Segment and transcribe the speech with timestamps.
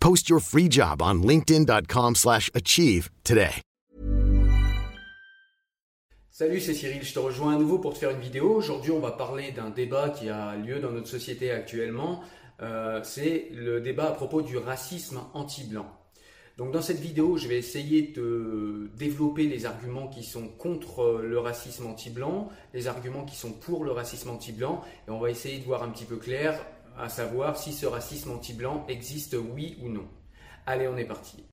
[0.00, 3.60] Post your free job on slash achieve today.
[6.30, 8.54] Salut, c'est Cyril, je te rejoins à nouveau pour te faire une vidéo.
[8.54, 12.22] Aujourd'hui, on va parler d'un débat qui a lieu dans notre société actuellement.
[12.62, 15.86] Euh, c'est le débat à propos du racisme anti-blanc.
[16.56, 21.38] Donc dans cette vidéo, je vais essayer de développer les arguments qui sont contre le
[21.38, 25.64] racisme anti-blanc, les arguments qui sont pour le racisme anti-blanc, et on va essayer de
[25.64, 26.58] voir un petit peu clair,
[27.00, 30.06] à savoir si ce racisme anti-blanc existe oui ou non.
[30.66, 31.44] Allez, on est parti.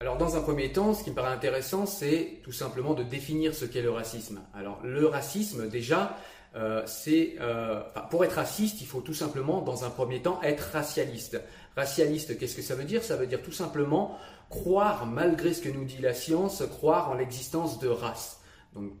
[0.00, 3.54] Alors dans un premier temps, ce qui me paraît intéressant, c'est tout simplement de définir
[3.54, 4.40] ce qu'est le racisme.
[4.54, 6.16] Alors le racisme, déjà,
[6.54, 7.80] euh, c'est euh,
[8.10, 11.40] pour être raciste, il faut tout simplement, dans un premier temps, être racialiste.
[11.76, 13.02] Racialiste, qu'est-ce que ça veut dire?
[13.02, 14.16] Ça veut dire tout simplement
[14.48, 18.40] croire, malgré ce que nous dit la science, croire en l'existence de race.
[18.74, 18.92] Donc,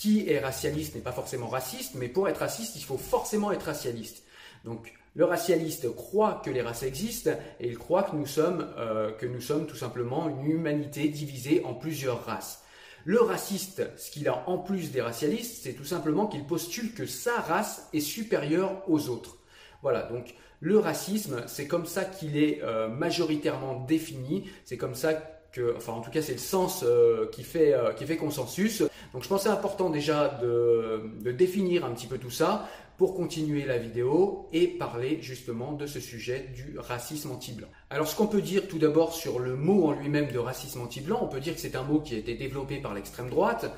[0.00, 3.64] qui est racialiste n'est pas forcément raciste, mais pour être raciste, il faut forcément être
[3.64, 4.22] racialiste.
[4.64, 9.12] Donc, le racialiste croit que les races existent et il croit que nous sommes, euh,
[9.12, 12.64] que nous sommes tout simplement une humanité divisée en plusieurs races.
[13.04, 17.04] Le raciste, ce qu'il a en plus des racialistes, c'est tout simplement qu'il postule que
[17.04, 19.36] sa race est supérieure aux autres.
[19.82, 25.39] Voilà, donc le racisme, c'est comme ça qu'il est euh, majoritairement défini, c'est comme ça
[25.52, 28.82] que, enfin en tout cas c'est le sens euh, qui, fait, euh, qui fait consensus.
[29.12, 33.64] Donc je pensais important déjà de, de définir un petit peu tout ça pour continuer
[33.64, 37.68] la vidéo et parler justement de ce sujet du racisme anti-blanc.
[37.88, 41.20] Alors ce qu'on peut dire tout d'abord sur le mot en lui-même de racisme anti-blanc,
[41.22, 43.72] on peut dire que c'est un mot qui a été développé par l'extrême droite.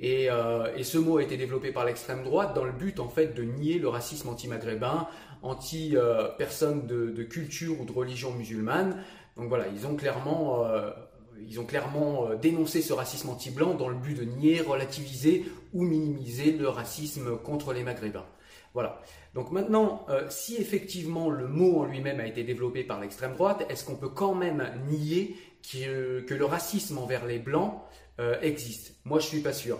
[0.00, 3.08] Et, euh, et, ce mot a été développé par l'extrême droite dans le but en
[3.08, 5.08] fait de nier le racisme anti-maghrébin,
[5.42, 9.02] anti-personnes de, de, culture ou de religion musulmane.
[9.36, 10.90] Donc voilà, ils ont clairement, euh,
[11.46, 15.44] ils ont clairement euh, dénoncé ce racisme anti-blanc dans le but de nier, relativiser
[15.74, 18.26] ou minimiser le racisme contre les maghrébins.
[18.74, 19.00] Voilà.
[19.34, 23.64] Donc maintenant, euh, si effectivement le mot en lui-même a été développé par l'extrême droite,
[23.68, 25.36] est-ce qu'on peut quand même nier
[25.72, 27.74] que, le racisme envers les blancs
[28.20, 28.94] euh, existe?
[29.04, 29.78] Moi, je suis pas sûr.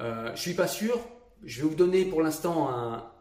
[0.00, 0.98] Euh, je suis pas sûr.
[1.44, 2.68] Je vais vous donner pour l'instant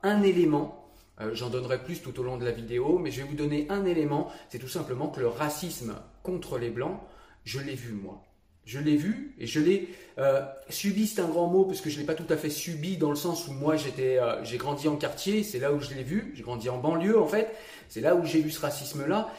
[0.03, 0.91] un, élément.
[1.19, 3.67] Euh, j'en donnerai plus tout au long de la vidéo, mais je vais vous donner
[3.69, 4.31] un élément.
[4.49, 6.99] C'est tout simplement que le racisme contre les blancs,
[7.47, 8.23] je l'ai vu moi.
[8.65, 9.87] Je l'ai vu et je l'ai
[10.17, 12.49] euh, subi, c'est un grand mot parce que je ne l'ai pas tout à fait
[12.49, 15.79] subi dans le sens où moi j'étais, euh, j'ai grandi en quartier, c'est là où
[15.79, 17.55] je l'ai vu, j'ai grandi en banlieue en fait,
[17.87, 19.29] c'est là où j'ai vu ce racisme-là.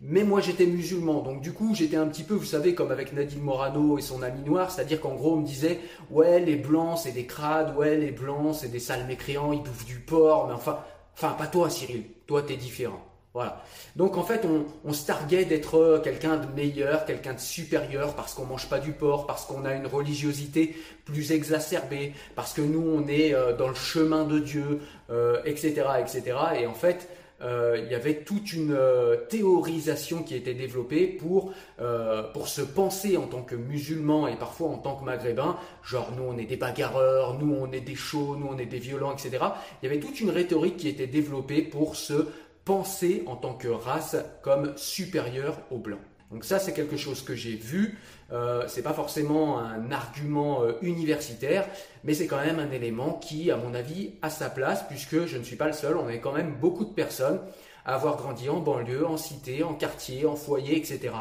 [0.00, 3.12] Mais moi j'étais musulman, donc du coup j'étais un petit peu, vous savez, comme avec
[3.12, 5.80] Nadine Morano et son ami noir, c'est-à-dire qu'en gros on me disait
[6.10, 9.84] ouais les blancs c'est des crades, ouais les blancs c'est des sales mécréants, ils bouffent
[9.84, 10.78] du porc, mais enfin,
[11.14, 13.07] enfin pas toi Cyril, toi t'es différent.
[13.34, 13.62] Voilà.
[13.94, 14.46] Donc en fait,
[14.84, 18.92] on, se targuait d'être quelqu'un de meilleur, quelqu'un de supérieur, parce qu'on mange pas du
[18.92, 23.74] porc, parce qu'on a une religiosité plus exacerbée, parce que nous on est dans le
[23.74, 24.80] chemin de Dieu,
[25.10, 26.36] euh, etc., etc.
[26.58, 27.08] Et en fait,
[27.40, 32.62] euh, il y avait toute une euh, théorisation qui était développée pour, euh, pour se
[32.62, 36.46] penser en tant que musulman et parfois en tant que maghrébin, genre nous on est
[36.46, 39.38] des bagarreurs, nous on est des chauds, nous on est des violents, etc.
[39.82, 42.26] Il y avait toute une rhétorique qui était développée pour se
[42.68, 46.02] penser en tant que race comme supérieure aux blancs.
[46.30, 47.96] Donc ça, c'est quelque chose que j'ai vu.
[48.30, 51.66] Euh, c'est pas forcément un argument euh, universitaire,
[52.04, 55.38] mais c'est quand même un élément qui, à mon avis, a sa place, puisque je
[55.38, 55.96] ne suis pas le seul.
[55.96, 57.40] On est quand même beaucoup de personnes
[57.86, 61.14] à avoir grandi en banlieue, en cité, en quartier, en foyer, etc.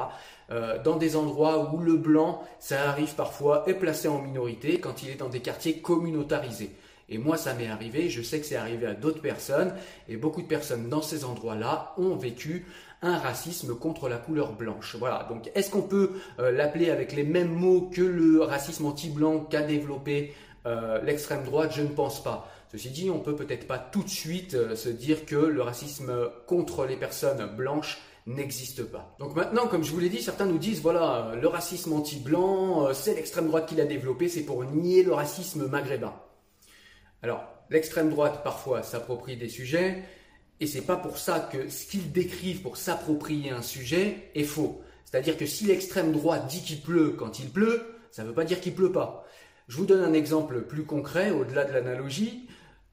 [0.51, 5.01] Euh, dans des endroits où le blanc, ça arrive parfois, est placé en minorité quand
[5.01, 6.75] il est dans des quartiers communautarisés.
[7.09, 9.73] Et moi, ça m'est arrivé, je sais que c'est arrivé à d'autres personnes,
[10.09, 12.65] et beaucoup de personnes dans ces endroits-là ont vécu
[13.01, 14.95] un racisme contre la couleur blanche.
[14.99, 19.47] Voilà, donc est-ce qu'on peut euh, l'appeler avec les mêmes mots que le racisme anti-blanc
[19.49, 20.33] qu'a développé
[20.65, 21.71] euh, l'extrême droite?
[21.73, 22.51] Je ne pense pas.
[22.71, 26.11] Ceci dit, on peut peut-être pas tout de suite euh, se dire que le racisme
[26.45, 29.15] contre les personnes blanches n'existe pas.
[29.19, 33.15] Donc maintenant, comme je vous l'ai dit, certains nous disent, voilà, le racisme anti-blanc, c'est
[33.15, 36.13] l'extrême droite qui l'a développé, c'est pour nier le racisme maghrébin.
[37.23, 40.03] Alors, l'extrême droite parfois s'approprie des sujets,
[40.59, 44.81] et c'est pas pour ça que ce qu'ils décrivent pour s'approprier un sujet est faux.
[45.05, 47.81] C'est-à-dire que si l'extrême droite dit qu'il pleut quand il pleut,
[48.11, 49.25] ça ne veut pas dire qu'il pleut pas.
[49.67, 52.47] Je vous donne un exemple plus concret, au-delà de l'analogie.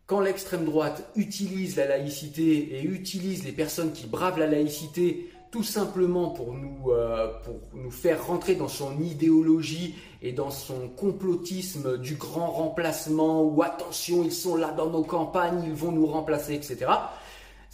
[0.06, 5.62] Quand l'extrême droite utilise la laïcité et utilise les personnes qui bravent la laïcité tout
[5.62, 11.96] simplement pour nous, euh, pour nous faire rentrer dans son idéologie et dans son complotisme
[11.98, 16.54] du grand remplacement, ou attention, ils sont là dans nos campagnes, ils vont nous remplacer,
[16.54, 16.86] etc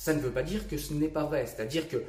[0.00, 1.44] ça ne veut pas dire que ce n'est pas vrai.
[1.46, 2.02] C'est-à-dire que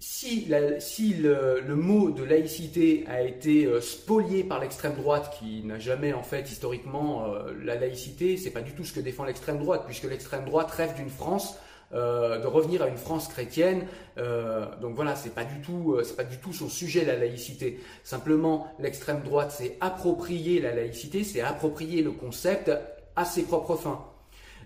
[0.00, 6.12] si, le, mot de laïcité a été euh, spolié par l'extrême droite, qui n'a jamais
[6.12, 9.84] en fait historiquement euh, la laïcité, c'est pas du tout ce que défend l'extrême droite,
[9.86, 11.54] puisque l'extrême droite rêve d'une France,
[11.92, 13.86] de revenir à une France chrétienne.
[14.16, 17.80] donc voilà, c'est pas du tout, c'est pas du tout son sujet la laïcité.
[18.04, 22.70] Simplement, l'extrême droite s'est approprié la laïcité, s'est approprié le concept
[23.16, 24.04] à ses propres fins.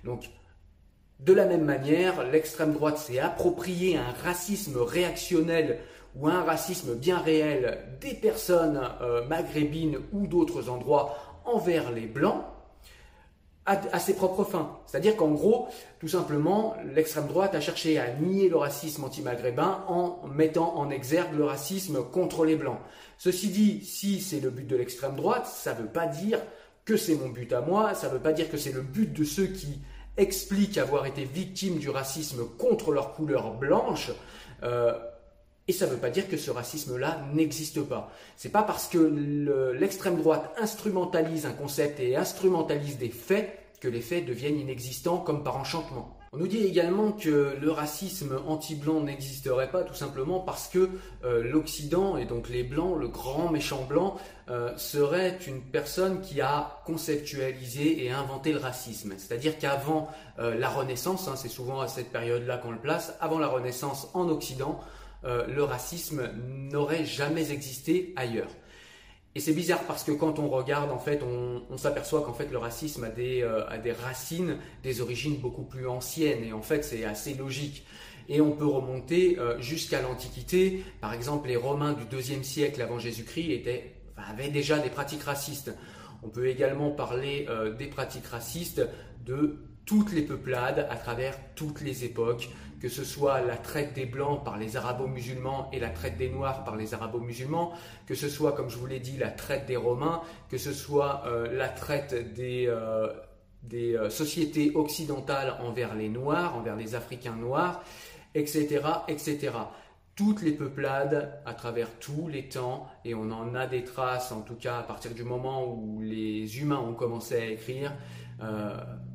[0.04, 0.28] Donc
[1.20, 5.78] de la même manière, l'extrême droite s'est approprié un racisme réactionnel
[6.16, 12.44] ou un racisme bien réel des personnes euh, maghrébines ou d'autres endroits envers les blancs
[13.66, 14.78] à, ses propres fins.
[14.86, 15.68] C'est-à-dire qu'en gros,
[15.98, 21.34] tout simplement, l'extrême droite a cherché à nier le racisme anti-maghrébin en mettant en exergue
[21.34, 22.78] le racisme contre les blancs.
[23.16, 26.40] Ceci dit, si c'est le but de l'extrême droite, ça ne veut pas dire
[26.84, 29.10] que c'est mon but à moi, ça ne veut pas dire que c'est le but
[29.10, 29.80] de ceux qui
[30.18, 34.10] expliquent avoir été victimes du racisme contre leur couleur blanche.
[34.62, 34.92] Euh,
[35.66, 38.10] et ça ne veut pas dire que ce racisme-là n'existe pas.
[38.36, 38.98] C'est pas parce que
[39.78, 45.42] l'extrême droite instrumentalise un concept et instrumentalise des faits que les faits deviennent inexistants comme
[45.42, 46.16] par enchantement.
[46.34, 50.90] On nous dit également que le racisme anti-blanc n'existerait pas tout simplement parce que
[51.24, 54.16] euh, l'Occident, et donc les blancs, le grand méchant blanc,
[54.50, 59.14] euh, serait une personne qui a conceptualisé et inventé le racisme.
[59.16, 60.08] C'est-à-dire qu'avant
[60.40, 64.08] euh, la Renaissance, hein, c'est souvent à cette période-là qu'on le place, avant la Renaissance
[64.12, 64.80] en Occident,
[65.24, 68.50] le racisme n'aurait jamais existé ailleurs.
[69.36, 72.58] Et c'est bizarre parce que quand on regarde, en fait, on, s'aperçoit qu'en fait le
[72.58, 76.44] racisme a des, euh, a des racines, des origines beaucoup plus anciennes.
[76.44, 77.84] Et en fait, c'est assez logique.
[78.28, 80.84] Et on peut remonter euh, jusqu'à l'Antiquité.
[81.00, 83.68] Par exemple, les Romains du deuxième siècle avant Jésus-Christ
[84.16, 85.74] avaient déjà des pratiques racistes.
[86.22, 88.86] On peut également parler euh, des pratiques racistes
[89.26, 92.48] de toutes les peuplades à travers toutes les époques
[92.84, 96.64] que ce soit la traite des Blancs par les arabo-musulmans et la traite des Noirs
[96.64, 97.72] par les arabo-musulmans,
[98.06, 100.20] que ce soit, comme je vous l'ai dit, la traite des Romains,
[100.50, 103.10] que ce soit euh, la traite des, euh,
[103.62, 107.82] des euh, sociétés occidentales envers les Noirs, envers les Africains noirs,
[108.34, 109.52] etc., etc.
[110.14, 114.42] Toutes les peuplades à travers tous les temps, et on en a des traces, en
[114.42, 117.94] tout cas à partir du moment où les humains ont commencé à écrire,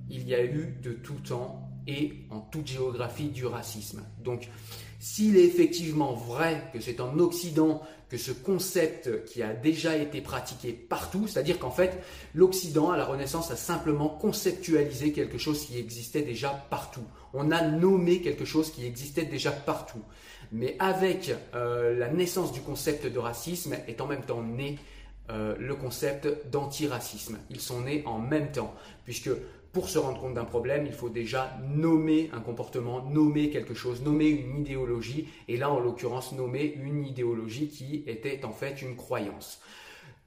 [0.10, 4.04] il y a eu de tout temps et en toute géographie du racisme.
[4.24, 4.50] Donc,
[5.00, 10.20] s'il est effectivement vrai que c'est en Occident que ce concept qui a déjà été
[10.20, 15.78] pratiqué partout, c'est-à-dire qu'en fait, l'Occident, à la Renaissance, a simplement conceptualisé quelque chose qui
[15.78, 17.04] existait déjà partout.
[17.34, 20.04] On a nommé quelque chose qui existait déjà partout.
[20.52, 24.80] Mais avec euh, la naissance du concept de racisme est en même temps né
[25.30, 27.38] euh, le concept d'antiracisme.
[27.52, 28.74] Ils sont nés en même temps,
[29.06, 29.30] puisque
[29.72, 34.02] pour se rendre compte d'un problème, il faut déjà nommer un comportement, nommer quelque chose,
[34.02, 38.96] nommer une idéologie, et là en l'occurrence nommer une idéologie qui était en fait une
[38.96, 39.62] croyance.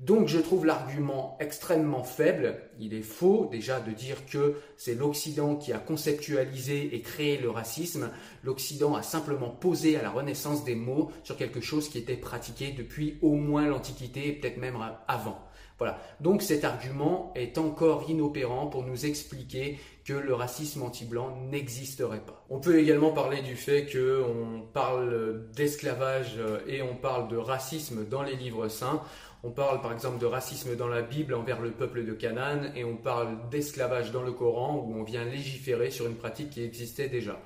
[0.02, 2.60] Donc je trouve l'argument extrêmement faible.
[2.80, 7.50] Il est faux déjà de dire que c'est l'Occident qui a conceptualisé et créé le
[7.50, 8.10] racisme.
[8.42, 12.72] L'Occident a simplement posé à la Renaissance des mots sur quelque chose qui était pratiqué
[12.72, 15.38] depuis au moins l'Antiquité et peut-être même avant.
[15.78, 15.98] Voilà.
[16.20, 22.44] Donc cet argument est encore inopérant pour nous expliquer que le racisme anti-blanc n'existerait pas.
[22.50, 26.38] On peut également parler du fait qu'on parle d'esclavage
[26.68, 29.02] et on parle de racisme dans les livres saints.
[29.44, 32.84] On parle par exemple de racisme dans la Bible envers le peuple de Canaan et
[32.84, 37.08] on parle d'esclavage dans le Coran où on vient légiférer sur une pratique qui existait
[37.08, 37.40] déjà.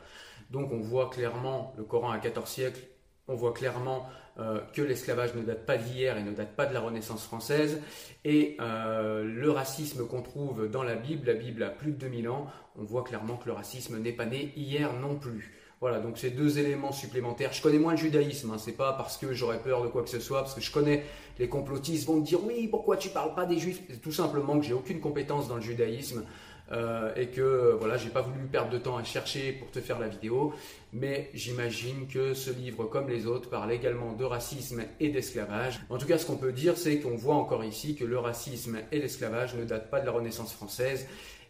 [0.51, 2.83] Donc on voit clairement le Coran à 14 siècles,
[3.29, 4.07] on voit clairement
[4.39, 7.81] euh, que l'esclavage ne date pas d'hier et ne date pas de la Renaissance française.
[8.25, 12.29] Et euh, le racisme qu'on trouve dans la Bible, la Bible a plus de 2000
[12.29, 15.55] ans, on voit clairement que le racisme n'est pas né hier non plus.
[15.81, 17.53] Voilà, donc c'est deux éléments supplémentaires.
[17.53, 20.09] Je connais moins le judaïsme, hein, c'est pas parce que j'aurais peur de quoi que
[20.09, 21.05] ce soit, parce que je connais
[21.39, 23.83] les complotistes vont me dire oui, pourquoi tu parles pas des juifs?
[23.91, 26.25] C'est tout simplement que j'ai aucune compétence dans le judaïsme.
[26.73, 30.01] Euh, et que voilà, j'ai pas voulu perdre de temps à chercher pour te faire
[30.01, 30.53] la vidéo,
[30.93, 35.79] mais j'imagine que ce livre, comme les autres, parle également de racisme et d'esclavage.
[35.91, 38.79] En tout cas, ce qu'on peut dire, c'est qu'on voit encore ici que le racisme
[38.91, 41.07] et l'esclavage ne datent pas de la Renaissance française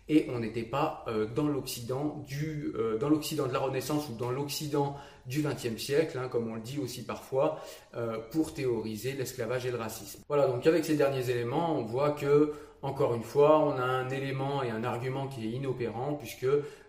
[0.08, 4.14] et on n'était pas euh, dans l'Occident du euh, dans l'Occident de la Renaissance ou
[4.14, 4.96] dans l'Occident
[5.26, 7.58] du XXe siècle, hein, comme on le dit aussi parfois,
[7.96, 10.22] euh, pour théoriser l'esclavage et le racisme.
[10.28, 14.08] Voilà, donc avec ces derniers éléments, on voit que encore une fois, on a un
[14.10, 16.46] élément et un argument qui est inopérant puisque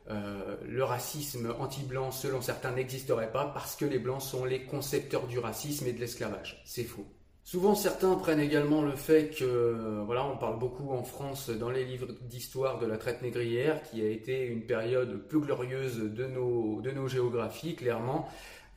[0.07, 5.39] le racisme anti-blanc, selon certains, n'existerait pas parce que les blancs sont les concepteurs du
[5.39, 6.62] racisme et de l'esclavage.
[6.65, 7.05] C'est faux.
[7.50, 11.86] Souvent, certains prennent également le fait que, voilà, on parle beaucoup en France dans les
[11.86, 16.82] livres d'histoire de la traite négrière, qui a été une période peu glorieuse de nos,
[16.82, 18.27] de nos géographies, clairement.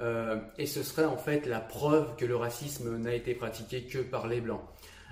[0.00, 3.98] Euh, et ce serait en fait la preuve que le racisme n'a été pratiqué que
[3.98, 4.62] par les Blancs.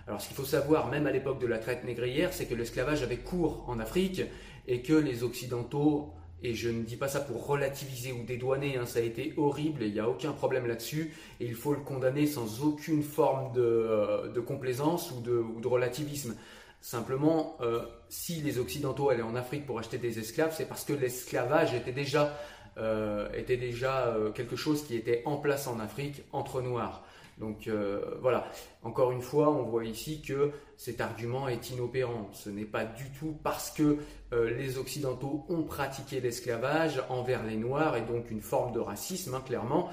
[0.07, 3.03] Alors, ce qu'il faut savoir, même à l'époque de la traite négrière, c'est que l'esclavage
[3.03, 4.23] avait cours en Afrique
[4.69, 8.87] et que les Occidentaux et je ne dis pas ça pour relativiser ou dédouaner, hein,
[8.87, 11.12] ça a été horrible et il n'y a aucun problème là-dessus.
[11.40, 16.37] Et il faut le condamner sans aucune forme de, euh, complaisance ou de, relativisme.
[16.80, 20.92] Simplement, euh, si les Occidentaux allaient en Afrique pour acheter des esclaves, c'est parce que
[20.92, 22.38] l'esclavage était déjà,
[22.76, 27.02] euh, était déjà quelque chose qui était en place en Afrique entre Noirs.
[27.38, 28.50] Donc euh, voilà,
[28.83, 32.28] encore une fois, on voit ici que cet argument est inopérant.
[32.33, 33.99] Ce n'est pas du tout parce que
[34.33, 39.35] euh, les Occidentaux ont pratiqué l'esclavage envers les Noirs et donc une forme de racisme,
[39.35, 39.88] hein, clairement,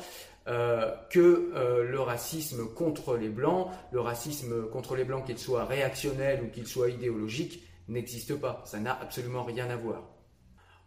[0.47, 1.51] euh, que
[1.83, 6.67] le racisme contre les Blancs, le racisme contre les Blancs, qu'il soit réactionnel ou qu'il
[6.67, 8.63] soit idéologique, n'existe pas.
[8.65, 10.03] Ça n'a absolument rien à voir.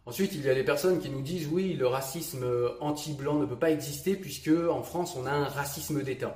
[0.05, 2.45] Ensuite, il y a des personnes qui nous disent oui, le racisme
[2.79, 6.35] anti-blanc ne peut pas exister puisque en France on a un racisme d'État.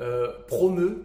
[0.00, 1.04] Euh, promeut,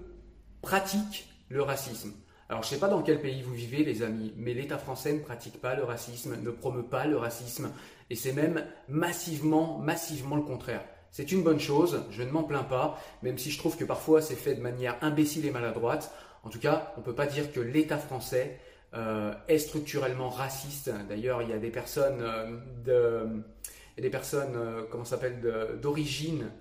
[0.62, 2.14] pratique le racisme.
[2.48, 5.14] Alors je ne sais pas dans quel pays vous vivez les amis, mais l'État français
[5.14, 7.72] ne pratique pas le racisme, ne promeut pas le racisme,
[8.12, 10.84] et c'est même massivement, massivement le contraire.
[11.10, 14.22] C'est une bonne chose, je ne m'en plains pas, même si je trouve que parfois
[14.22, 16.14] c'est fait de manière imbécile et maladroite.
[16.44, 18.60] En tout cas, on ne peut pas dire que l'État français
[18.94, 20.92] euh, est structurellement raciste.
[21.10, 24.56] D'ailleurs, il y a des personnes euh, de, des personnes,
[24.92, 25.42] comment s'appelle,
[25.82, 26.52] d'origine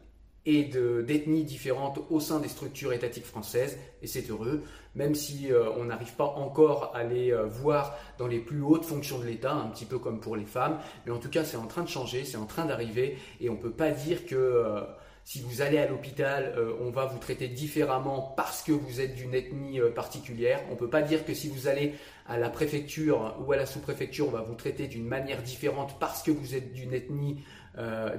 [0.45, 4.63] et d'ethnies différentes au sein des structures étatiques françaises, et c'est heureux,
[4.97, 8.85] même si euh, on n'arrive pas encore à les euh, voir dans les plus hautes
[8.85, 11.57] fonctions de l'État, un petit peu comme pour les femmes, mais en tout cas c'est
[11.57, 14.35] en train de changer, c'est en train d'arriver, et on ne peut pas dire que
[14.35, 14.81] euh,
[15.25, 19.35] si vous allez à l'hôpital, on va vous traiter différemment parce que vous êtes d'une
[19.35, 21.95] ethnie particulière, on ne peut pas dire que si vous allez
[22.27, 26.25] à la préfecture ou à la sous-préfecture, on va vous traiter d'une manière différente parce
[26.25, 27.45] que vous êtes d'une ethnie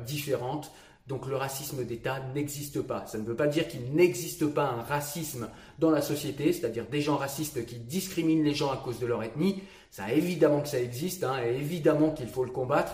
[0.06, 0.72] différente.
[1.07, 3.05] Donc le racisme d'État n'existe pas.
[3.07, 7.01] Ça ne veut pas dire qu'il n'existe pas un racisme dans la société, c'est-à-dire des
[7.01, 9.62] gens racistes qui discriminent les gens à cause de leur ethnie.
[9.91, 12.93] Ça évidemment que ça existe, hein, et évidemment qu'il faut le combattre.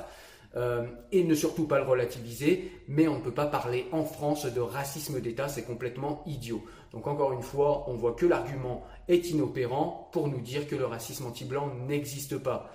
[0.55, 4.47] Euh, et ne surtout pas le relativiser, mais on ne peut pas parler en France
[4.47, 6.63] de racisme d'État, c'est complètement idiot.
[6.91, 10.87] Donc encore une fois, on voit que l'argument est inopérant pour nous dire que le
[10.87, 12.71] racisme anti-blanc n'existe pas.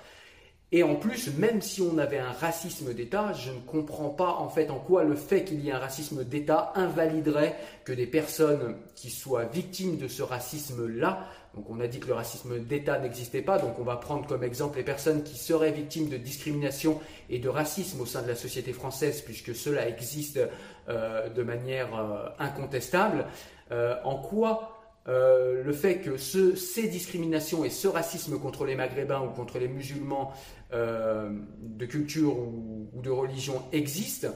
[0.73, 4.49] Et en plus, même si on avait un racisme d'État, je ne comprends pas en
[4.49, 7.54] fait en quoi le fait qu'il y ait un racisme d'État invaliderait
[7.85, 12.14] que des personnes qui soient victimes de ce racisme-là, donc on a dit que le
[12.14, 16.09] racisme d'État n'existait pas, donc on va prendre comme exemple les personnes qui seraient victimes
[16.09, 20.40] de discrimination et de racisme au sein de la société française, puisque cela existe
[20.88, 23.26] euh, de manière euh, incontestable.
[23.71, 24.74] Euh, en quoi
[25.07, 30.33] le fait que ces discriminations et ce racisme contre les Maghrébins ou contre les musulmans
[30.73, 34.29] de culture ou, de religion existent,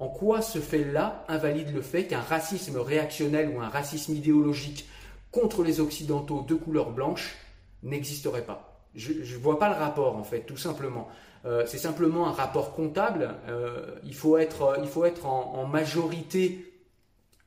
[0.00, 4.88] en quoi ce fait-là invalide le fait qu'un racisme réactionnel ou un racisme idéologique
[5.30, 7.36] contre les Occidentaux de couleur blanche
[7.82, 8.68] n'existerait pas?
[8.94, 11.08] Je ne vois pas le rapport en fait, tout simplement.
[11.44, 13.34] Euh, c'est simplement un rapport comptable.
[13.48, 16.72] Euh, il faut être, il faut être en, majorité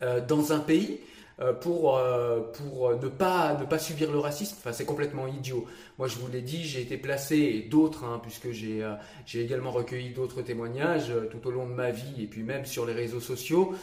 [0.01, 0.99] euh, dans un pays
[1.59, 1.99] pour,
[2.53, 4.55] pour ne, pas, ne pas subir le racisme.
[4.59, 5.65] Enfin, c'est complètement idiot.
[5.97, 8.83] Moi, je vous l'ai dit, j'ai été placé, et d'autres, hein, puisque j'ai
[9.33, 12.93] également recueilli d'autres témoignages tout au long de ma vie, et puis même sur les
[12.93, 13.73] réseaux sociaux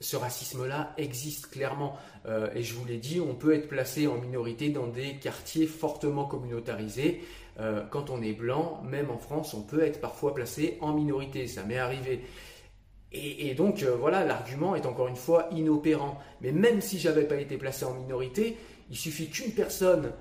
[0.00, 1.96] ce racisme-là existe clairement.
[2.26, 5.66] Euh, et je vous l'ai dit, on peut être placé en minorité dans des quartiers
[5.66, 7.20] fortement communautarisés.
[7.58, 11.46] Euh, quand on est blanc, même en France, on peut être parfois placé en minorité.
[11.46, 12.22] Ça m'est arrivé.
[13.12, 16.18] Et, donc, euh, voilà, l'argument est encore une fois inopérant.
[16.42, 18.56] Mais même si j'avais pas été placé en minorité,
[18.90, 20.12] il suffit qu'une personne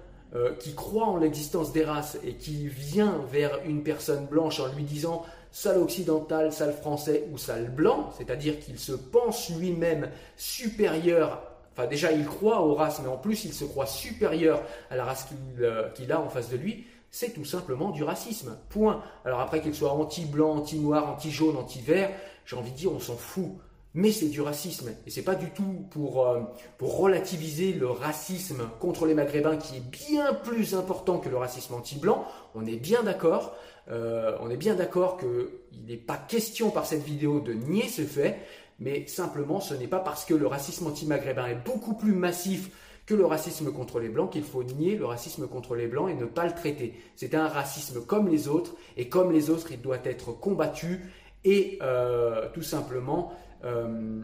[0.59, 4.83] qui croit en l'existence des races et qui vient vers une personne blanche en lui
[4.83, 11.41] disant sale occidental, sale français ou sale blanc, c'est-à-dire qu'il se pense lui-même supérieur,
[11.73, 15.05] enfin déjà il croit aux races, mais en plus il se croit supérieur à la
[15.05, 18.57] race qu'il euh, a en face de lui, c'est tout simplement du racisme.
[18.69, 19.01] Point.
[19.25, 22.11] Alors après qu'il soit anti-blanc, anti-noir, anti-jaune, anti-vert,
[22.45, 23.51] j'ai envie de dire on s'en fout.
[23.95, 24.91] Mais c'est du racisme.
[25.07, 26.41] Et c'est pas du tout pour, euh,
[26.77, 31.73] pour relativiser le racisme contre les Maghrébins qui est bien plus important que le racisme
[31.73, 32.23] anti-blanc.
[32.53, 33.55] On est bien d'accord.
[33.89, 38.03] Euh, on est bien d'accord qu'il n'est pas question par cette vidéo de nier ce
[38.03, 38.37] fait,
[38.79, 42.69] mais simplement ce n'est pas parce que le racisme anti-maghrébin est beaucoup plus massif
[43.09, 46.13] que le racisme contre les blancs qu'il faut nier le racisme contre les blancs et
[46.13, 46.93] ne pas le traiter.
[47.15, 51.11] C'est un racisme comme les autres, et comme les autres, il doit être combattu
[51.43, 53.33] et euh, tout simplement
[53.65, 54.21] euh,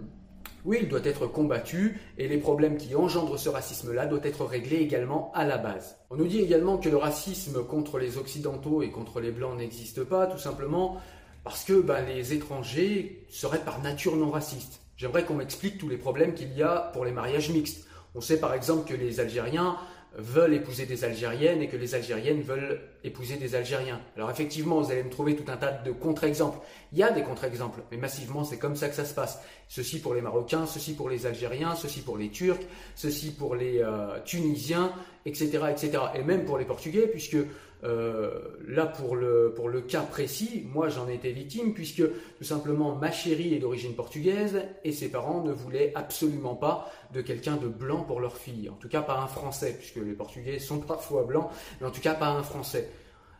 [0.65, 4.81] oui, il doit être combattu et les problèmes qui engendrent ce racisme-là doivent être réglés
[4.81, 5.97] également à la base.
[6.11, 10.03] On nous dit également que le racisme contre les Occidentaux et contre les Blancs n'existe
[10.03, 10.97] pas, tout simplement
[11.43, 14.81] parce que ben, les étrangers seraient par nature non racistes.
[14.95, 17.87] J'aimerais qu'on m'explique tous les problèmes qu'il y a pour les mariages mixtes.
[18.15, 19.77] On sait par exemple que les Algériens
[20.17, 24.01] veulent épouser des Algériennes et que les Algériennes veulent épouser des Algériens.
[24.15, 26.59] Alors effectivement, vous allez me trouver tout un tas de contre-exemples.
[26.91, 29.39] Il y a des contre-exemples, mais massivement, c'est comme ça que ça se passe.
[29.67, 32.61] Ceci pour les Marocains, ceci pour les Algériens, ceci pour les Turcs,
[32.95, 34.91] ceci pour les euh, Tunisiens,
[35.25, 35.91] etc., etc.
[36.15, 37.37] Et même pour les Portugais, puisque
[37.85, 38.31] euh,
[38.67, 42.01] là, pour le, pour le cas précis, moi j'en ai été victime puisque
[42.37, 47.21] tout simplement ma chérie est d'origine portugaise et ses parents ne voulaient absolument pas de
[47.21, 48.69] quelqu'un de blanc pour leur fille.
[48.69, 52.01] En tout cas, pas un français, puisque les Portugais sont parfois blancs, mais en tout
[52.01, 52.89] cas pas un français.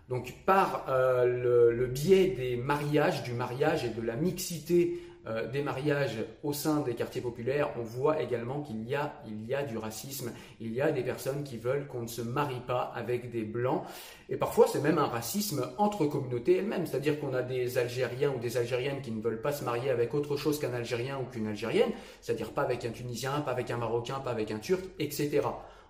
[0.09, 5.63] Donc par euh, le, biais des mariages, du mariage et de la mixité euh, des
[5.63, 9.63] mariages au sein des quartiers populaires, on voit également qu'il y a, il y a
[9.63, 10.31] du racisme.
[10.61, 13.81] Il y a des personnes qui veulent qu'on ne se marie pas avec des blancs.
[14.29, 16.85] Et parfois, c'est même un racisme entre communautés elles-mêmes.
[16.85, 20.13] C'est-à-dire qu'on a des Algériens ou des Algériennes qui ne veulent pas se marier avec
[20.13, 21.91] autre chose qu'un Algérien ou qu'une Algérienne.
[22.21, 25.41] C'est-à-dire pas avec un Tunisien, pas avec un Marocain, pas avec un Turc, etc.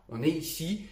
[0.08, 0.86] On est ici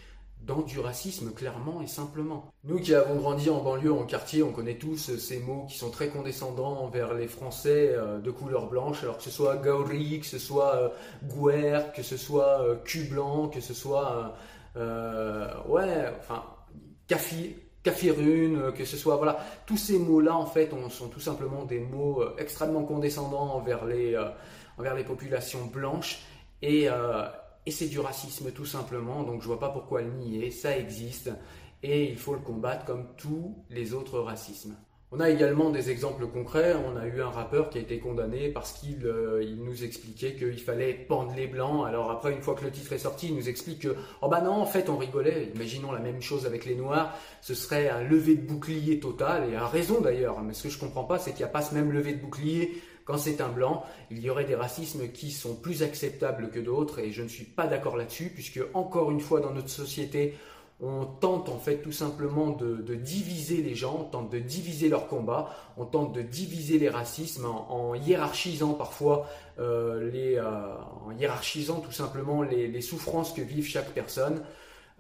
[0.46, 2.52] dans du racisme clairement et simplement.
[2.64, 5.90] Nous qui avons grandi en banlieue, en quartier, on connaît tous ces mots qui sont
[5.90, 10.26] très condescendants envers les Français euh, de couleur blanche, alors que ce soit Gauri, que
[10.26, 10.90] ce soit euh,
[11.24, 14.36] Gouer, que ce soit euh, cul blanc, que ce soit
[14.76, 16.44] ouais, enfin
[17.08, 21.80] café, caférune, que ce soit voilà, tous ces mots-là en fait sont tout simplement des
[21.80, 24.18] mots extrêmement condescendants envers les
[24.80, 26.24] envers les populations blanches.
[26.64, 26.88] Et
[27.66, 31.32] et c'est du racisme tout simplement, donc je vois pas pourquoi le nier, ça existe
[31.82, 34.76] et il faut le combattre comme tous les autres racismes.
[35.16, 36.74] On a également des exemples concrets.
[36.74, 40.60] On a eu un rappeur qui a été condamné parce qu'il euh, nous expliquait qu'il
[40.60, 41.86] fallait pendre les blancs.
[41.86, 44.42] Alors après, une fois que le titre est sorti, il nous explique que oh bah
[44.42, 45.52] non, en fait, on rigolait.
[45.54, 47.16] Imaginons la même chose avec les noirs.
[47.42, 50.42] Ce serait un lever de bouclier total et à raison d'ailleurs.
[50.42, 52.20] Mais ce que je comprends pas, c'est qu'il n'y a pas ce même lever de
[52.20, 56.60] bouclier quand c'est un blanc, il y aurait des racismes qui sont plus acceptables que
[56.60, 60.36] d'autres et je ne suis pas d'accord là-dessus puisque encore une fois dans notre société,
[60.82, 65.08] on tente en fait tout simplement de, diviser les gens, on tente de diviser leurs
[65.08, 69.28] combats, on tente de diviser les racismes en, hiérarchisant parfois
[69.60, 70.44] euh, les, euh,
[71.06, 74.42] en hiérarchisant tout simplement les, souffrances que vivent chaque personne.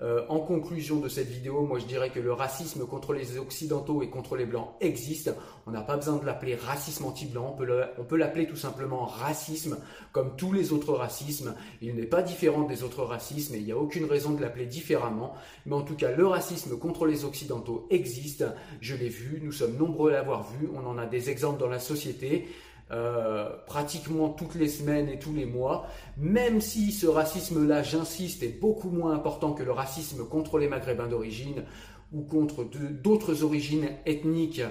[0.01, 4.01] Euh, en conclusion de cette vidéo, moi je dirais que le racisme contre les Occidentaux
[4.01, 5.33] et contre les Blancs existe.
[5.67, 7.55] On n'a pas besoin de l'appeler racisme anti-blanc,
[7.97, 9.77] on peut l'appeler tout simplement racisme
[10.11, 11.55] comme tous les autres racismes.
[11.81, 14.65] Il n'est pas différent des autres racismes et il n'y a aucune raison de l'appeler
[14.65, 15.35] différemment.
[15.65, 18.45] Mais en tout cas, le racisme contre les Occidentaux existe.
[18.81, 21.69] Je l'ai vu, nous sommes nombreux à l'avoir vu, on en a des exemples dans
[21.69, 22.47] la société.
[22.93, 28.59] Euh, pratiquement toutes les semaines et tous les mois, même si ce racisme-là, j'insiste, est
[28.59, 31.63] beaucoup moins important que le racisme contre les Maghrébins d'origine
[32.11, 32.63] ou contre
[33.01, 34.61] d'autres origines ethniques,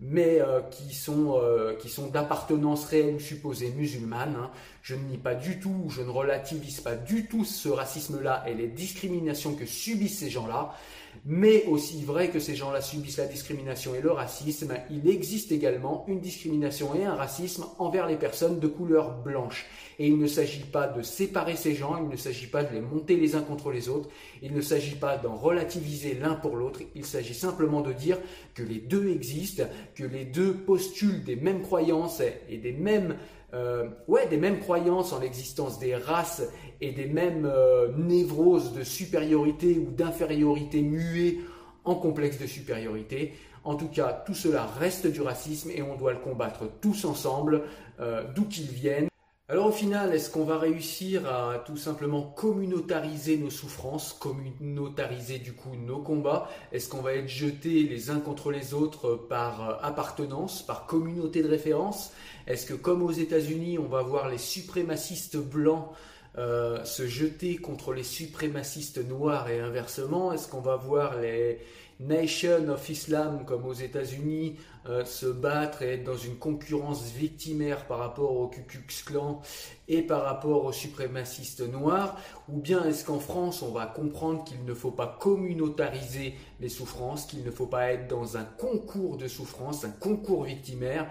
[0.00, 4.36] mais euh, qui sont, euh, sont d'appartenance réelle ou supposée musulmane.
[4.40, 4.50] Hein.
[4.86, 8.54] Je ne nie pas du tout, je ne relativise pas du tout ce racisme-là et
[8.54, 10.76] les discriminations que subissent ces gens-là
[11.24, 16.04] mais aussi vrai que ces gens-là subissent la discrimination et le racisme, il existe également
[16.08, 19.66] une discrimination et un racisme envers les personnes de couleur blanche.
[19.98, 22.80] Et il ne s'agit pas de séparer ces gens, il ne s'agit pas de les
[22.80, 24.08] monter les uns contre les autres,
[24.42, 28.18] il ne s'agit pas d'en relativiser l'un pour l'autre, il s'agit simplement de dire
[28.54, 33.16] que les deux existent, que les deux postulent des mêmes croyances et des mêmes
[33.54, 36.42] euh, ouais, des mêmes croyances en l'existence des races
[36.80, 41.40] et des mêmes euh, névroses de supériorité ou d'infériorité muées
[41.84, 43.34] en complexe de supériorité.
[43.62, 47.62] En tout cas, tout cela reste du racisme et on doit le combattre tous ensemble,
[48.00, 49.08] euh, d'où qu'il vienne.
[49.48, 55.52] Alors au final, est-ce qu'on va réussir à tout simplement communautariser nos souffrances, communautariser du
[55.52, 56.48] coup nos combats?
[56.72, 61.48] Est-ce qu'on va être jetés les uns contre les autres par appartenance, par communauté de
[61.48, 62.12] référence?
[62.48, 65.90] Est-ce que comme aux États-Unis, on va voir les suprémacistes blancs
[66.38, 70.32] euh, se jeter contre les suprémacistes noirs et inversement?
[70.32, 71.60] Est-ce qu'on va voir les
[71.98, 74.56] Nation of Islam comme aux États-Unis
[74.88, 79.40] euh, se battre et être dans une concurrence victimaire par rapport au Ku Klux Klan
[79.88, 82.16] et par rapport aux suprémacistes noirs.
[82.48, 87.26] Ou bien est-ce qu'en France, on va comprendre qu'il ne faut pas communautariser les souffrances,
[87.26, 91.10] qu'il ne faut pas être dans un concours de souffrances, un concours victimaire?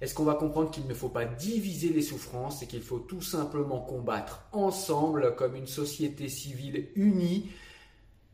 [0.00, 3.22] Est-ce qu'on va comprendre qu'il ne faut pas diviser les souffrances et qu'il faut tout
[3.22, 7.48] simplement combattre ensemble comme une société civile unie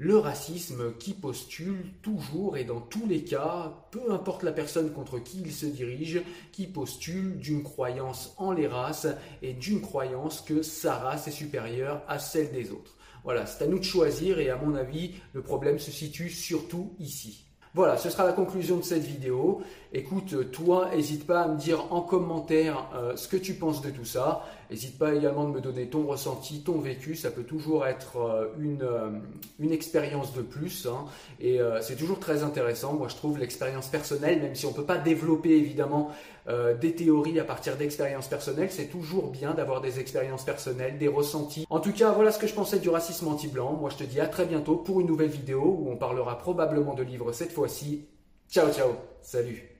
[0.01, 5.19] le racisme qui postule toujours et dans tous les cas, peu importe la personne contre
[5.19, 9.09] qui il se dirige, qui postule d'une croyance en les races
[9.43, 12.97] et d'une croyance que sa race est supérieure à celle des autres.
[13.25, 16.95] Voilà, c'est à nous de choisir et à mon avis, le problème se situe surtout
[16.99, 17.45] ici.
[17.75, 19.61] Voilà, ce sera la conclusion de cette vidéo.
[19.93, 23.91] Écoute, toi, n'hésite pas à me dire en commentaire euh, ce que tu penses de
[23.91, 24.45] tout ça.
[24.71, 27.17] N'hésite pas également de me donner ton ressenti, ton vécu.
[27.17, 29.11] Ça peut toujours être euh, une, euh,
[29.59, 30.87] une expérience de plus.
[30.87, 31.07] Hein.
[31.41, 32.95] Et c'est toujours très intéressant.
[32.95, 36.11] Moi, je trouve l'expérience personnelle, même si on ne peut pas développer évidemment
[36.81, 41.67] des théories à partir d'expériences personnelles, c'est toujours bien d'avoir des expériences personnelles, des ressentis.
[41.71, 43.77] En tout cas, voilà ce que je pensais du racisme anti-blanc.
[43.81, 46.95] Moi, je te dis à très bientôt pour une nouvelle vidéo où on parlera probablement
[46.95, 48.07] de livres cette fois-ci.
[48.51, 48.91] Ciao, ciao.
[49.23, 49.80] Salut.